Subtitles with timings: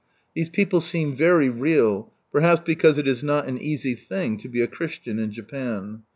[0.33, 4.63] These people seem very real, perhaps because it is not an easy thing to be
[4.63, 6.01] a Christian in Japan.